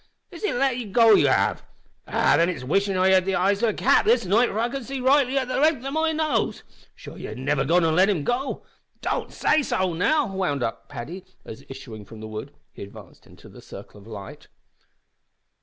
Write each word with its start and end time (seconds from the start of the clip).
is 0.31 0.43
it 0.43 0.55
let 0.55 0.75
him 0.75 0.91
go 0.91 1.13
ye 1.13 1.25
have? 1.25 1.63
Ah 2.07 2.33
then 2.35 2.49
it's 2.49 2.63
wishin' 2.63 2.97
I 2.97 3.09
had 3.09 3.23
the 3.23 3.35
eyes 3.35 3.61
of 3.61 3.69
a 3.69 3.73
cat 3.75 4.03
this 4.03 4.25
night 4.25 4.49
for 4.49 4.57
I 4.57 4.67
can't 4.67 4.81
rightly 5.03 5.35
see 5.37 5.45
the 5.45 5.57
length 5.59 5.85
of 5.85 5.93
my 5.93 6.11
nose. 6.11 6.63
Sure 6.95 7.15
ye've 7.19 7.37
niver 7.37 7.65
gone 7.65 7.85
an' 7.85 7.95
let 7.95 8.09
him 8.09 8.23
go? 8.23 8.65
Don't 9.01 9.31
say 9.31 9.61
so, 9.61 9.93
now!" 9.93 10.25
wound 10.35 10.63
up 10.63 10.89
Paddy 10.89 11.23
as, 11.45 11.63
issuing 11.69 12.03
from 12.03 12.19
the 12.19 12.27
wood, 12.27 12.51
he 12.71 12.81
advanced 12.81 13.27
into 13.27 13.47
the 13.47 13.61
circle 13.61 14.01
of 14.01 14.07
light. 14.07 14.47